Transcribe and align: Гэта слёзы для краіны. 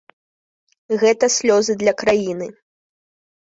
Гэта 1.03 1.31
слёзы 1.37 1.77
для 1.85 1.93
краіны. 2.03 2.51